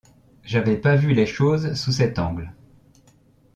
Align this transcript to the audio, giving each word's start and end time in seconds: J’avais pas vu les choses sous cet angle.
J’avais 0.43 0.77
pas 0.77 0.95
vu 0.95 1.13
les 1.13 1.27
choses 1.27 1.75
sous 1.79 1.91
cet 1.91 2.17
angle. 2.17 2.55